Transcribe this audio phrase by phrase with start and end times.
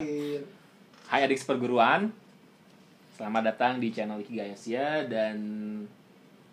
[0.00, 2.08] Hai adik seperguruan,
[3.20, 5.36] selamat datang di channel Ikigayasya dan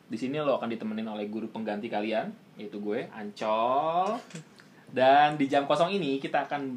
[0.04, 2.28] di sini lo akan ditemenin oleh guru pengganti kalian,
[2.60, 4.20] yaitu gue Ancol.
[4.92, 6.76] Dan di jam kosong ini kita akan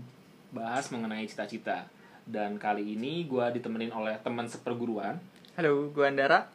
[0.54, 1.90] bahas mengenai cita-cita.
[2.22, 5.18] Dan kali ini gue ditemenin oleh teman seperguruan.
[5.58, 6.46] Halo, gue Andara,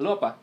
[0.00, 0.40] Lo apa?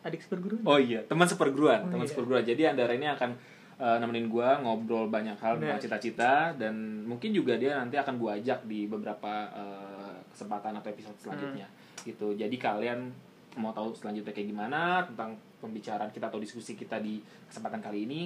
[0.00, 0.64] adik seperguruan.
[0.64, 2.12] Oh iya, teman seperguruan, Oh teman iya.
[2.16, 2.40] seperguruan.
[2.48, 3.36] Jadi Andara ini akan
[3.78, 8.30] eh, nemenin gue ngobrol banyak hal tentang cita-cita dan mungkin juga dia nanti akan gue
[8.42, 11.66] ajak di beberapa eh, kesempatan atau episode selanjutnya.
[11.66, 12.04] Hmm.
[12.04, 12.28] Gitu.
[12.34, 13.10] Jadi kalian
[13.58, 17.18] mau tahu selanjutnya kayak gimana tentang pembicaraan kita atau diskusi kita di
[17.50, 18.20] kesempatan kali ini,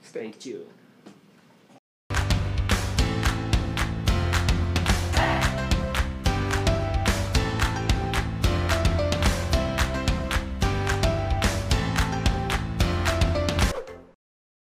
[0.00, 0.83] stay tune.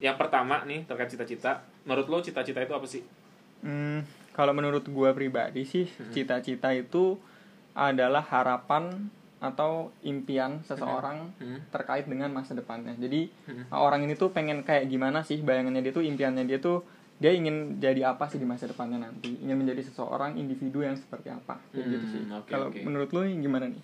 [0.07, 3.03] Yang pertama nih terkait cita-cita, menurut lo cita-cita itu apa sih?
[3.67, 7.19] Hmm, kalau menurut gue pribadi sih, cita-cita itu
[7.75, 9.11] adalah harapan
[9.43, 11.61] atau impian seseorang Hmm.
[11.75, 12.95] terkait dengan masa depannya.
[12.97, 13.67] Jadi Hmm.
[13.75, 16.87] orang ini tuh pengen kayak gimana sih bayangannya dia tuh impiannya dia tuh
[17.17, 21.33] dia ingin jadi apa sih di masa depannya nanti ingin menjadi seseorang individu yang seperti
[21.33, 22.81] apa kayak gitu Hmm, sih oke, kalau oke.
[22.85, 23.83] menurut lo gimana nih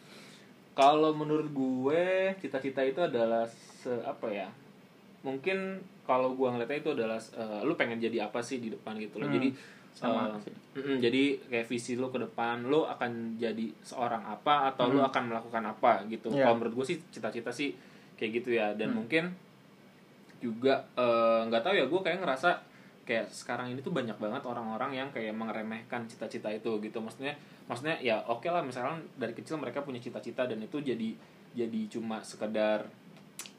[0.72, 2.04] Kalau menurut gue
[2.40, 4.48] cita-cita itu adalah se apa ya?
[5.20, 9.16] Mungkin kalau gue ngeliatnya itu adalah eh, lu pengen jadi apa sih di depan gitu
[9.16, 9.26] loh.
[9.26, 9.48] Hmm, Jadi
[9.92, 10.24] sama
[10.72, 15.08] mm-mm, jadi kayak visi lu ke depan, lu akan jadi seorang apa atau lu Hmm.
[15.08, 16.28] akan melakukan apa gitu.
[16.28, 16.44] Iya.
[16.44, 17.76] Kalau menurut gue sih cita-cita sih
[18.16, 18.72] kayak gitu ya.
[18.72, 19.04] Dan Hmm.
[19.04, 19.24] mungkin
[20.40, 22.50] juga eh, nggak tahu ya gue kayak ngerasa
[23.02, 27.34] kayak sekarang ini tuh banyak banget orang-orang yang kayak mengeremehkan cita-cita itu gitu maksudnya
[27.66, 31.14] maksudnya ya oke lah misalnya dari kecil mereka punya cita-cita dan itu jadi
[31.52, 32.86] jadi cuma sekedar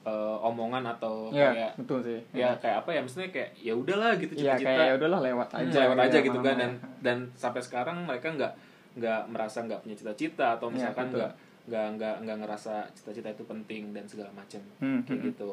[0.04, 2.20] eh, omongan atau ya kayak betul sih.
[2.36, 5.48] ya kayak apa ya maksudnya kayak ya udahlah gitu Iya cita-cita kayak ya udahlah lewat
[5.50, 8.54] Hmm, aja lewat aja gitu kan dan dan sampai sekarang mereka nggak
[8.94, 11.32] nggak merasa nggak punya cita-cita atau Iya, misalkan nggak
[11.64, 14.60] nggak nggak nggak ngerasa cita-cita itu penting dan segala macam.
[14.78, 15.28] Hmm, kayak hmm.
[15.32, 15.50] gitu.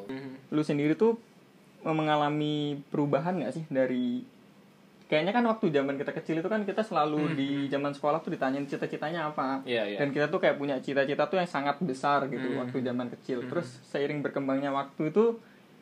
[0.51, 1.15] Lu sendiri tuh
[1.81, 4.21] mengalami perubahan nggak sih dari
[5.11, 8.63] kayaknya kan waktu zaman kita kecil itu kan kita selalu di zaman sekolah tuh ditanyain
[8.63, 9.97] cita-citanya apa Iya, iya.
[9.99, 12.63] dan kita tuh kayak punya cita-cita tuh yang sangat besar gitu Hmm.
[12.63, 15.35] waktu zaman kecil terus seiring berkembangnya waktu itu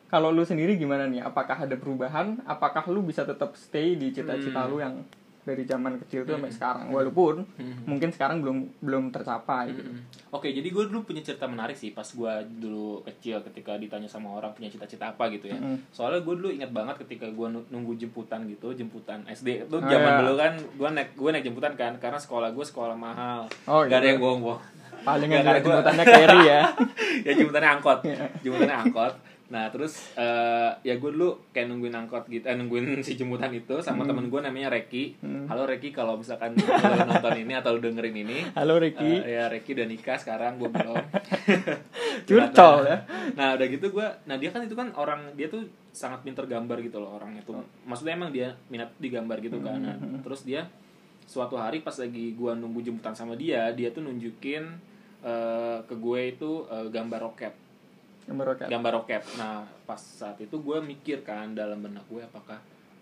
[0.06, 4.60] kalau lu sendiri gimana nih apakah ada perubahan apakah lu bisa tetap stay di cita-cita
[4.60, 4.68] Hmm.
[4.68, 4.94] lu yang
[5.42, 7.80] dari zaman kecil tuh sampai sekarang walaupun Hmm.
[7.84, 9.88] mungkin sekarang belum belum tercapai gitu.
[10.30, 14.30] Oke, jadi gue dulu punya cerita menarik sih pas gue dulu kecil ketika ditanya sama
[14.32, 15.56] orang punya cita-cita apa gitu ya.
[15.88, 19.90] Soalnya gue dulu ingat banget ketika gue nunggu jemputan gitu, jemputan SD itu Oh, zaman
[20.06, 20.20] iya.
[20.20, 23.48] dulu kan gue naik gue naik jemputan kan karena sekolah gue sekolah mahal.
[23.64, 24.60] Oh, Gak ada yang bohong-bohong.
[25.00, 26.60] paling karena gua- jemputannya carry ya
[27.26, 28.28] ya jemputannya angkot, Iya.
[28.38, 29.12] jemputannya angkot.
[29.50, 33.82] Nah terus eh, ya gue dulu kayak nungguin angkot gitu, eh, nungguin si jemputan itu
[33.82, 35.18] sama temen gue namanya Reki.
[35.18, 35.44] Hmm.
[35.50, 36.62] Halo Reki kalau misalkan lu
[37.10, 40.70] nonton ini atau lu dengerin ini, halo Ricky Eh, ya Reki udah nikah sekarang gue
[40.70, 40.96] belum.
[42.30, 42.98] Curcol ya?
[43.34, 46.78] Nah udah gitu gue nah dia kan itu kan orang dia tuh sangat pinter gambar
[46.86, 47.50] gitu loh orang itu
[47.82, 49.82] maksudnya emang dia minat di gambar gitu kan.
[49.82, 50.70] Nah, terus dia
[51.26, 54.78] suatu hari pas lagi gue nunggu jemputan sama dia dia tuh nunjukin
[55.26, 57.54] eh, ke gue itu eh, gambar roket
[58.28, 58.66] gambar roket.
[58.68, 59.22] Gambar roket.
[59.38, 62.58] Nah pas saat itu gue mikir kan dalam benak gue apakah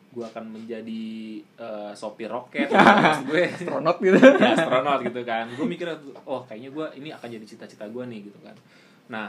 [0.08, 1.06] gue akan menjadi
[1.44, 3.44] eh, sopir roket maksud gue?
[3.48, 4.18] Astronot gitu.
[4.42, 5.46] Ya astronot gitu kan.
[5.52, 5.86] Gue mikir
[6.24, 8.56] oh kayaknya gue ini akan jadi cita-cita gue nih gitu kan.
[9.12, 9.28] Nah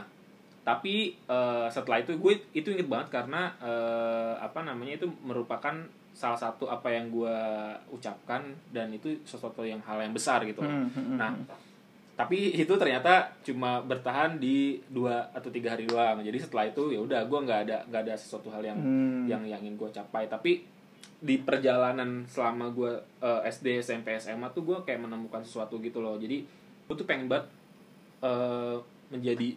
[0.60, 5.72] tapi eh, setelah itu gue itu inget banget karena eh, apa namanya itu merupakan
[6.10, 7.36] salah satu apa yang gue
[7.94, 10.60] ucapkan dan itu sesuatu yang hal yang besar gitu.
[10.60, 11.69] Hmm, hmm, hmm, nah hmm.
[12.20, 17.00] Tapi itu ternyata cuma bertahan di dua atau tiga hari doang jadi setelah itu ya
[17.00, 19.24] udah gue nggak ada nggak ada sesuatu hal yang Hmm.
[19.24, 20.60] yang yang ingin gue capai tapi
[21.16, 26.20] di perjalanan selama gue eh, SD SMP SMA tuh gue kayak menemukan sesuatu gitu loh
[26.20, 26.44] jadi
[26.84, 27.48] gue tuh pengen banget
[28.20, 28.76] eh,
[29.08, 29.56] menjadi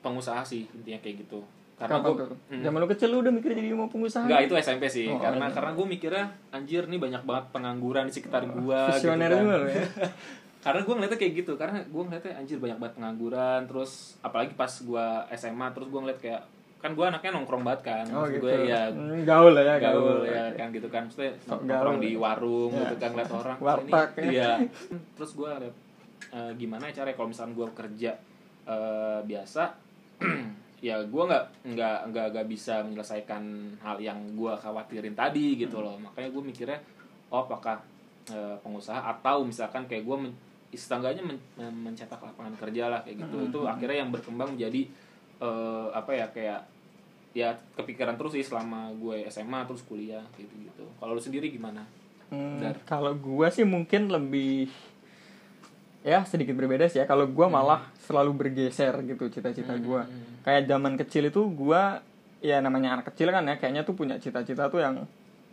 [0.00, 1.38] pengusaha sih intinya kayak gitu
[1.78, 2.38] karena gue tuh?
[2.52, 4.22] Zaman lu kecil lu udah mikir jadi mau pengusaha?
[4.22, 5.10] Enggak, itu SMP sih.
[5.10, 9.34] Oh, karena karena gue mikirnya anjir nih banyak banget pengangguran di sekitar gue Visioner gitu
[9.34, 9.42] kan.
[9.42, 9.86] juga ya.
[10.62, 14.70] karena gue ngeliatnya kayak gitu karena gue ngeliatnya anjir banyak banget pengangguran terus apalagi pas
[14.72, 16.42] gue SMA terus gue ngeliat kayak
[16.78, 18.44] kan gue anaknya nongkrong banget kan Oh Maksud gitu.
[18.44, 20.22] gue ya Hmm, gaul lah ya, gaul gaul.
[20.24, 22.04] ya kan gitu kan maksudnya nongkrong gaul.
[22.04, 22.80] di warung Ya.
[22.80, 24.30] gitu kan ngeliat orang Warteg, ini, ya.
[24.32, 24.50] iya
[25.12, 25.76] terus gue liat
[26.28, 28.10] eh, gimana ya caranya kalau misalnya gue kerja
[28.64, 29.62] eh, biasa
[30.80, 33.42] ya gue nggak nggak nggak nggak bisa menyelesaikan
[33.78, 35.84] hal yang gue khawatirin tadi gitu Hmm.
[35.84, 36.78] loh makanya gue mikirnya
[37.28, 37.78] oh apakah
[38.28, 40.16] eh, pengusaha atau misalkan kayak gue
[40.72, 43.48] men, setengahnya men- men- mencetak lapangan kerja lah kayak gitu Hmm.
[43.48, 44.88] itu akhirnya yang berkembang menjadi
[45.38, 46.60] eh, apa ya kayak
[47.32, 51.84] ya kepikiran terus sih selama gue SMA terus kuliah gitu gitu kalau lu sendiri gimana
[52.28, 52.80] Hmm, Dar.
[52.88, 54.72] kalau gua sih mungkin lebih
[56.00, 57.06] ya sedikit berbeda sih ya.
[57.06, 60.08] Kalau gua malah selalu bergeser gitu cita-cita gua.
[60.40, 62.00] Kayak zaman kecil itu gua
[62.40, 65.04] ya namanya anak kecil kan ya kayaknya tuh punya cita-cita tuh yang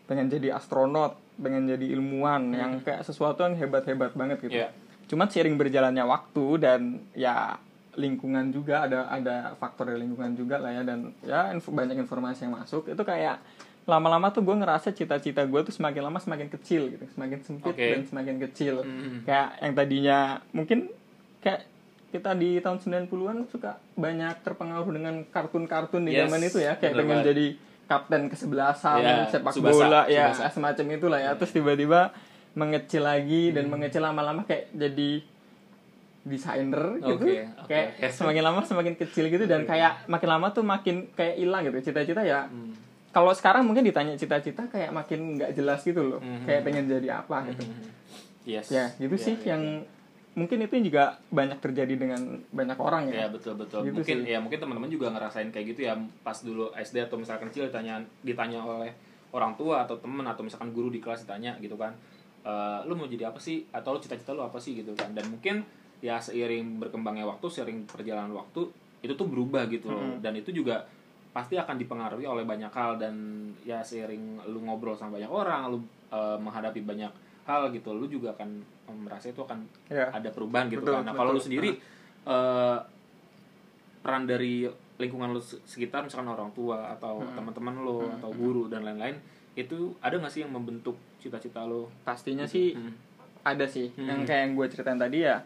[0.08, 4.58] pengen jadi astronot, pengen jadi ilmuwan, yang kayak sesuatu yang hebat-hebat banget gitu.
[4.58, 4.72] Iya.
[5.10, 7.58] Cuman seiring berjalannya waktu dan ya
[7.94, 12.46] lingkungan juga ada ada faktor dari lingkungan juga lah ya dan ya info, banyak informasi
[12.46, 13.42] yang masuk itu kayak
[13.84, 17.82] lama-lama tuh gue ngerasa cita-cita gue tuh semakin lama semakin kecil gitu semakin sempit Oke.
[17.90, 19.26] dan semakin kecil Hmm.
[19.26, 20.18] kayak yang tadinya
[20.52, 20.94] mungkin
[21.40, 21.66] kayak
[22.10, 26.94] kita di tahun 90-an suka banyak terpengaruh dengan kartun-kartun di Yes, zaman itu ya kayak
[26.94, 27.28] bener pengen banget.
[27.28, 27.46] jadi
[27.86, 30.54] kapten kesebelasan Ya, sepak Tsubasa, bola ya Tsubasa.
[30.54, 32.14] semacam itulah ya terus tiba-tiba
[32.52, 35.22] mengecil lagi dan mengecil lama-lama kayak jadi
[36.22, 40.62] desainer gitu Oke, oke, kayak semakin lama semakin kecil gitu dan kayak makin lama tuh
[40.62, 42.76] makin kayak hilang gitu cita-cita ya Hmm.
[43.10, 46.46] kalau sekarang mungkin ditanya cita-cita kayak makin nggak jelas gitu loh Mhm.
[46.46, 47.64] kayak pengen jadi apa gitu
[48.46, 48.68] Yes.
[48.68, 49.64] ya gitu Iya, sih iya, yang
[50.32, 53.82] mungkin itu juga banyak terjadi dengan banyak orang Ya ya betul betul.
[53.84, 54.30] Gitu mungkin sih.
[54.30, 57.96] ya mungkin teman-teman juga ngerasain kayak gitu ya pas dulu SD atau misalkan kecil ditanya
[58.22, 58.92] ditanya oleh
[59.30, 61.96] orang tua atau temen atau misalkan guru di kelas ditanya gitu kan.
[62.46, 65.12] "Eh, lu mau jadi apa sih atau lu cita-cita lu apa sih gitu kan.
[65.12, 65.64] Dan mungkin
[66.00, 68.72] ya seiring berkembangnya waktu, seiring perjalanan waktu
[69.04, 70.00] itu tuh berubah gitu loh.
[70.00, 70.24] Mm-hmm.
[70.24, 70.88] Dan itu juga
[71.30, 73.16] pasti akan dipengaruhi oleh banyak hal dan
[73.62, 77.12] ya seiring lu ngobrol sama banyak orang, lu eh, menghadapi banyak
[77.46, 79.60] hal gitu, lu juga akan eh, merasa itu akan
[79.90, 81.04] ya ada perubahan gitu Betul, kan.
[81.06, 81.78] Nah, kalau lu sendiri
[82.26, 82.78] eh,
[84.00, 84.66] peran dari
[85.00, 87.34] lingkungan se- sekitar misalkan orang tua atau Hmm.
[87.34, 89.16] teman-teman lu atau guru dan lain-lain
[89.54, 91.88] itu ada nggak sih yang membentuk cita-cita lo?
[92.02, 92.92] pastinya sih Hmm.
[93.42, 94.06] ada sih Hmm.
[94.06, 95.40] yang kayak yang gue ceritain tadi ya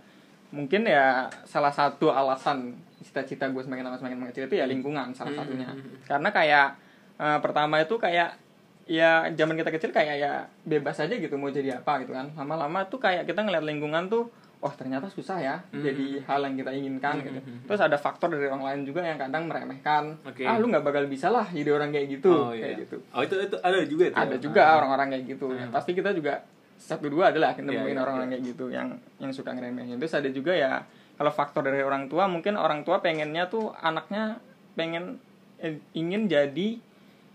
[0.50, 1.06] mungkin ya
[1.44, 5.40] salah satu alasan cita-cita gue semakin lama semakin mengecil itu ya lingkungan salah Hmm.
[5.40, 5.70] satunya
[6.04, 6.68] karena kayak
[7.16, 8.34] eh, pertama itu kayak
[8.84, 10.34] ya zaman kita kecil kayak ya
[10.64, 14.28] bebas aja gitu mau jadi apa gitu kan lama-lama tuh kayak kita ngeliat lingkungan tuh
[14.63, 15.83] oh ternyata susah ya Hmm.
[15.83, 17.65] jadi hal yang kita inginkan Hmm, gitu hmm, hmm.
[17.68, 20.42] terus ada faktor dari orang lain juga yang kadang meremehkan Oke.
[20.42, 22.81] ah lu nggak bakal bisa lah jadi orang kayak gitu oh kayak iya.
[22.81, 24.15] gitu Oh itu itu ada juga itu.
[24.15, 24.39] ada ya?
[24.39, 24.74] juga Ah.
[24.77, 26.33] orang-orang kayak gitu ya, pasti kita juga
[26.75, 28.88] satu dua adalah kita Iya, nemuin iya, orang-orang kayak gitu yang
[29.18, 30.83] yang suka ngeremehin terus ada juga ya
[31.13, 34.39] kalau faktor dari orang tua mungkin orang tua pengennya tuh anaknya
[34.74, 35.19] pengen
[35.57, 36.80] eh, ingin jadi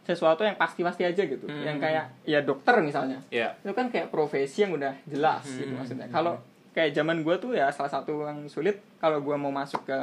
[0.02, 1.60] sesuatu yang pasti-pasti aja gitu Hmm.
[1.62, 3.52] yang kayak ya dokter misalnya Iya.
[3.58, 5.78] itu kan kayak profesi yang udah jelas gitu Hmm.
[5.78, 6.40] maksudnya kalau
[6.78, 9.98] kayak zaman gue tuh ya salah satu yang sulit kalau gue mau masuk ke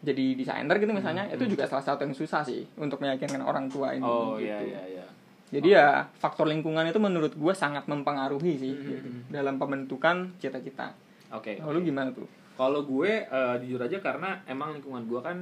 [0.00, 3.90] jadi desainer gitu misalnya itu juga salah satu yang susah sih untuk meyakinkan orang tua
[3.90, 4.08] ini Hmm.
[4.08, 4.46] Oh gitu.
[4.46, 5.06] iya iya iya.
[5.50, 10.30] Jadi ya faktor lingkungan itu menurut gue sangat mempengaruhi sih Hmm, gitu, hmm, dalam pembentukan
[10.38, 10.94] cita-cita.
[11.34, 11.58] Oke.
[11.58, 12.30] Lalu gimana tuh?
[12.54, 15.36] Kalau gue eh, jujur aja karena emang lingkungan gue kan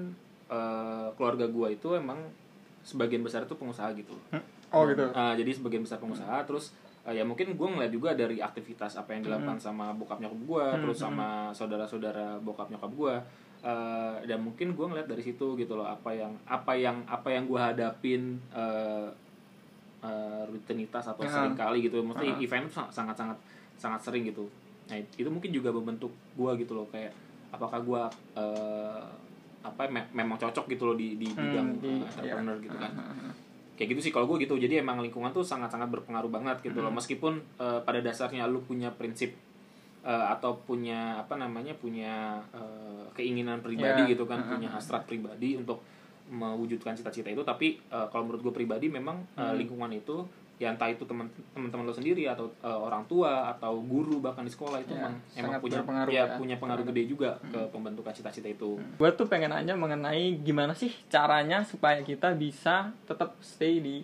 [0.49, 2.17] eh, keluarga gue itu emang
[2.81, 4.17] sebagian besar itu pengusaha gitu.
[4.73, 5.05] Oh gitu.
[5.13, 6.73] Uh, jadi sebagian besar pengusaha terus
[7.09, 10.65] uh, ya mungkin gue ngeliat juga dari aktivitas apa yang dilakukan sama bokap nyokap gue
[10.79, 13.15] terus sama saudara-saudara bokap nyokap gue
[13.63, 17.45] uh, dan mungkin gue ngeliat dari situ gitu loh apa yang apa yang apa yang
[17.45, 19.09] gue hadapin uh,
[20.01, 21.33] uh, rutinitas atau Ya.
[21.33, 22.45] sering kali gitu maksudnya Ah.
[22.45, 23.39] event itu sangat sangat
[23.75, 24.45] sangat sering gitu
[24.87, 27.13] nah itu mungkin juga membentuk gue gitu loh kayak
[27.49, 28.03] apakah gue
[28.35, 29.05] uh,
[29.59, 32.65] apa me- memang cocok gitu loh di di Hmm, bidang di- uh, entrepreneur iya.
[32.65, 33.35] gitu kan ah.
[33.79, 36.91] Kayak gitu sih kalau gue gitu jadi emang lingkungan tuh sangat-sangat berpengaruh banget gitu Hmm.
[36.91, 39.33] loh meskipun eh, pada dasarnya lu punya prinsip
[40.01, 44.11] eh, atau punya apa namanya punya eh, keinginan pribadi Ya.
[44.13, 44.51] gitu kan Hmm.
[44.53, 45.79] punya hasrat pribadi untuk
[46.29, 49.55] mewujudkan cita-cita itu tapi eh, kalau menurut gue pribadi memang Hmm.
[49.55, 50.27] lingkungan itu
[50.59, 54.51] ya entah itu teman teman-teman lo sendiri atau eh, orang tua atau guru bahkan di
[54.51, 56.35] sekolah itu Ya, emang emang punya berpengaruh ya, ya.
[56.35, 60.91] punya pengaruh gede juga ke pembentukan cita-cita itu Gue tuh pengen nanya mengenai gimana sih
[61.07, 64.03] caranya supaya kita bisa tetap stay di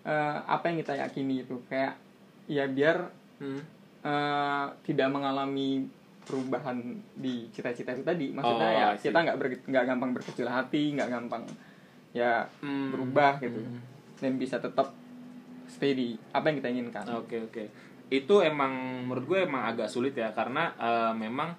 [0.00, 1.94] eh, apa yang kita yakini itu kayak
[2.46, 3.60] ya biar Hmm.
[4.00, 5.88] eh, tidak mengalami
[6.20, 6.76] perubahan
[7.14, 8.28] di cita-cita itu tadi.
[8.30, 11.42] Maksudnya Oh, ya kita nggak nggak gampang berkecil hati, nggak gampang
[12.12, 12.92] ya Hmm.
[12.92, 13.80] berubah gitu Hmm.
[14.16, 14.92] dan bisa tetap
[15.70, 17.04] stay di apa yang kita inginkan.
[17.14, 17.64] Oke oke.
[18.10, 18.74] Itu emang
[19.06, 21.54] menurut gue emang agak sulit ya karena eh, memang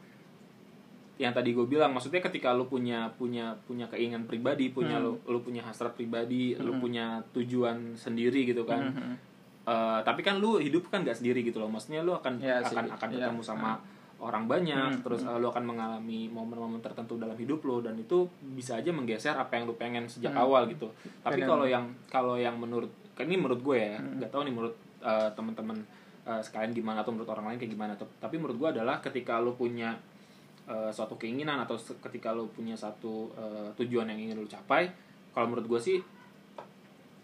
[1.16, 5.06] yang tadi gue bilang maksudnya ketika lu punya punya punya keinginan pribadi, punya Hmm.
[5.06, 8.90] lu lu punya hasrat pribadi, lu punya tujuan sendiri gitu kan.
[8.90, 9.14] Mhm.
[9.62, 11.70] Eh, tapi kan lu hidup kan gak sendiri gitu loh.
[11.70, 13.78] Maksudnya lu akan sih, akan akan ketemu sama
[14.18, 18.26] orang banyak, Hmm, terus eh, lu akan mengalami momen-momen tertentu dalam hidup lu dan itu
[18.54, 20.42] bisa aja menggeser apa yang lu pengen sejak Hmm.
[20.42, 20.90] awal gitu.
[21.22, 24.18] Tapi kalau yang kalau yang menurut kan ini menurut gue ya, Hmm.
[24.18, 25.78] nggak tahu nih menurut eh, teman-teman
[26.22, 27.94] eh, sekalian gimana atau menurut orang lain kayak gimana.
[27.94, 29.98] Tep- Tapi menurut gue adalah ketika lu punya
[30.64, 34.88] eh, suatu keinginan atau ketika lu punya satu eh, tujuan yang ingin lu capai,
[35.30, 35.98] kalau menurut gue sih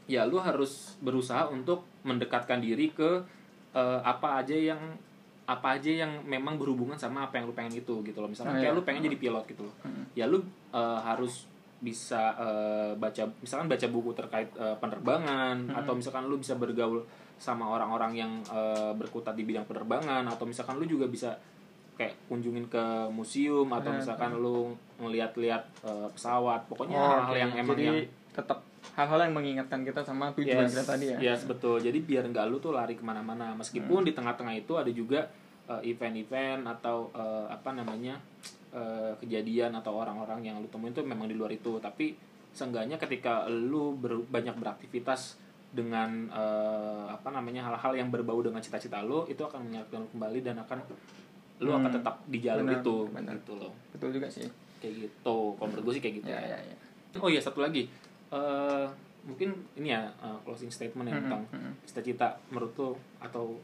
[0.08, 3.20] ya lu harus berusaha untuk mendekatkan diri ke
[3.74, 4.80] eh, apa aja yang
[5.48, 8.60] apa aja yang memang berhubungan sama apa yang lu pengen itu gitu loh misalkan Oh,
[8.60, 8.78] kayak iya.
[8.78, 9.76] lu pengen jadi pilot gitu loh
[10.14, 16.26] ya lu eh, harus bisa eh, baca misalkan baca buku terkait eh, penerbangan atau misalkan
[16.26, 17.06] lu bisa bergaul
[17.38, 21.38] sama orang-orang yang eh, berkutat di bidang penerbangan atau misalkan lu juga bisa
[21.94, 24.02] kayak kunjungin ke museum atau Benar.
[24.02, 27.38] misalkan lu ngeliat-lihat eh, pesawat pokoknya Oh, hal-hal oke.
[27.40, 27.98] yang emang Jadi yang
[28.34, 28.60] tetap
[28.94, 31.18] hal-hal yang mengingatkan kita sama tujuan Yes, kita tadi ya.
[31.20, 31.78] yes betul.
[31.78, 33.54] Jadi biar nggak lu tuh lari ke mana-mana.
[33.54, 34.08] Meskipun Hmm.
[34.08, 35.26] di tengah-tengah itu ada juga
[35.68, 38.57] uh, event-event atau uh, apa namanya uh,
[39.18, 41.78] kejadian atau orang-orang yang lu temuin tuh memang di luar itu.
[41.78, 42.14] Tapi
[42.50, 49.04] seenggaknya ketika lu ber- banyak beraktivitas dengan uh, apa namanya hal-hal yang berbau dengan cita-cita
[49.04, 50.80] lu itu akan mengingatkan lu kembali dan akan
[51.60, 51.98] lu akan Hmm.
[51.98, 53.34] tetap di jalan Benar, itu benar.
[53.36, 54.48] gitu loh Betul juga sih.
[54.78, 56.78] kayak gitu kalau menurut gue sih kayak gitu Ya, ya ya, ya.
[57.18, 57.90] Oh iya satu lagi,
[58.28, 58.86] Eh
[59.24, 61.72] mungkin ini ya eh, closing statement ya Mhm, tentang mhm.
[61.84, 63.60] cita-cita menurut lo atau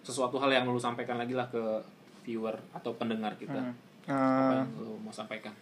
[0.00, 1.62] sesuatu hal yang lo sampaikan lagi lah ke
[2.20, 3.54] viewer atau pendengar kita.
[3.60, 3.74] Hmm.
[4.02, 5.52] Apa Eh, yang lo mau sampaikan?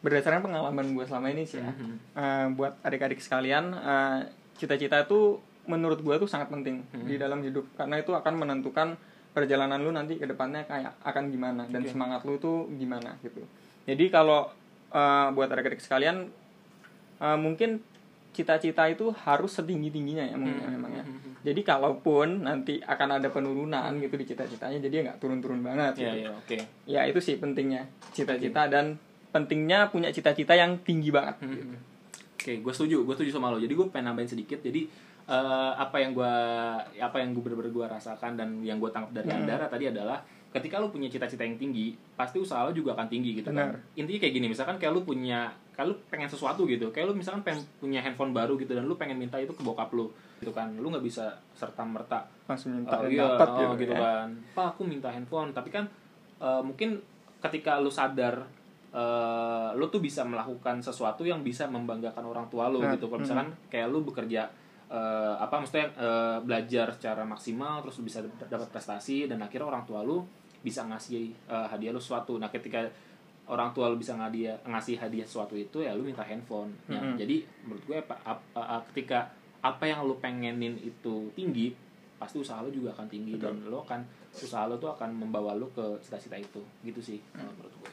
[0.00, 1.70] berdasarkan pengalaman gue selama ini sih ya.
[1.70, 1.96] Mhm.
[2.12, 4.18] Eh, buat adik-adik sekalian, eh,
[4.54, 7.04] cita-cita itu menurut gue tuh sangat penting Hmm.
[7.04, 9.00] di dalam hidup karena itu akan menentukan
[9.32, 13.40] perjalanan lu nanti ke depannya kayak akan gimana dan semangat lu tuh gimana gitu.
[13.84, 14.52] Jadi kalau
[14.90, 16.28] eh, buat adik-adik sekalian
[17.16, 17.80] eh, mungkin
[18.34, 20.74] cita-cita itu harus setinggi tingginya ya mungkin ya, Hmm.
[20.74, 21.04] memang ya.
[21.06, 21.32] Hmm.
[21.44, 25.94] Jadi kalaupun nanti akan ada penurunan gitu di cita-citanya, jadi ya nggak turun-turun banget.
[25.94, 26.18] Iya gitu.
[26.18, 26.56] iya oke.
[26.84, 28.98] Ya itu sih pentingnya cita-cita dan
[29.30, 31.38] pentingnya punya cita-cita yang tinggi banget.
[31.40, 31.76] Mhm.
[32.34, 33.56] Oke, gue setuju, gue setuju sama lo.
[33.56, 34.60] Jadi gue pengen nambahin sedikit.
[34.60, 34.84] Jadi
[35.24, 35.36] eh,
[35.74, 36.34] apa yang gue
[36.94, 39.38] apa yang gue bener-bener gue rasakan dan yang gue tangkap dari Mhm.
[39.40, 43.34] Andara tadi adalah ketika lu punya cita-cita yang tinggi, pasti usaha lo juga akan tinggi
[43.34, 43.74] gitu Benar.
[43.74, 43.98] kan.
[43.98, 47.42] Intinya kayak gini, misalkan kayak lu punya kalau lu pengen sesuatu gitu, kayak lu misalkan
[47.42, 50.06] pengen punya handphone baru gitu dan lu pengen minta itu ke bokap lu
[50.38, 50.70] gitu kan.
[50.78, 53.98] Lu nggak bisa serta merta Langsung minta Oh dan iya, dapat oh, gitu ya.
[53.98, 54.28] kan.
[54.54, 55.50] Pak, aku minta handphone.
[55.50, 55.90] Tapi kan
[56.38, 57.02] eh, mungkin
[57.40, 58.46] ketika lu sadar
[58.94, 63.10] eh, lu tuh bisa melakukan sesuatu yang bisa membanggakan orang tua lu Nah, gitu.
[63.10, 64.46] Kalau misalkan kayak lu bekerja
[64.86, 69.84] eh, apa maksudnya eh, belajar secara maksimal terus bisa dap- dapat prestasi dan akhirnya orang
[69.84, 70.24] tua lu
[70.60, 72.36] bisa ngasih eh, hadiah lu sesuatu.
[72.36, 72.84] Nah, ketika
[73.44, 76.72] orang tua lu bisa ngadiah, ngasih hadiah sesuatu itu ya lu minta handphone.
[76.88, 77.16] Ya, Mhm.
[77.16, 79.28] Jadi menurut gue apa, ap- a- ketika
[79.60, 81.76] apa yang lu pengenin itu tinggi,
[82.16, 83.52] pasti usaha lu juga akan tinggi Betul.
[83.52, 84.00] dan lu akan
[84.32, 86.64] usaha lu tuh akan membawa lu ke cita-cita itu.
[86.80, 87.90] Gitu sih eh, menurut gue.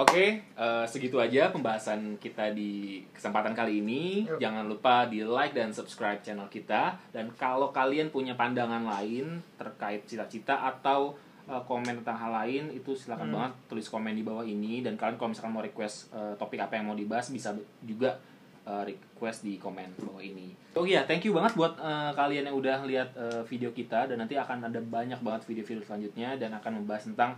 [0.00, 4.24] Oke, eh, segitu aja pembahasan kita di kesempatan kali ini.
[4.24, 4.40] Yuk.
[4.40, 6.96] Jangan lupa di like dan subscribe channel kita.
[7.12, 11.12] Dan kalau kalian punya pandangan lain terkait cita-cita atau
[11.44, 13.34] eh, komen tentang hal lain, itu silakan Hmm.
[13.36, 14.80] banget tulis komen di bawah ini.
[14.80, 17.52] Dan kalian kalau misalkan mau request eh, topik apa yang mau dibahas, bisa
[17.84, 18.16] juga
[18.64, 20.56] eh, request di komen bawah ini.
[20.80, 24.08] Oh iya, thank you banget buat eh, kalian yang udah lihat eh, video kita.
[24.08, 27.36] Dan nanti akan ada banyak banget video-video selanjutnya dan akan membahas tentang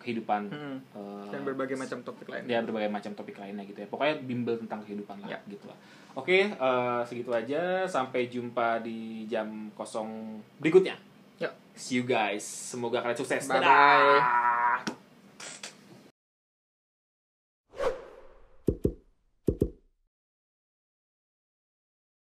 [0.00, 0.76] kehidupan Hmm.
[0.90, 2.44] eh, Dan berbagai macam topik lain.
[2.44, 5.38] ya berbagai macam topik lainnya gitu ya pokoknya bimbel tentang kehidupan lah Ya.
[5.46, 5.76] gitu lah
[6.14, 10.08] oke eh, segitu aja sampai jumpa di jam kosong
[10.56, 10.96] berikutnya
[11.38, 11.52] Yuk.
[11.72, 13.60] see you guys semoga kalian sukses Bye-bye.
[13.60, 14.99] Dadah!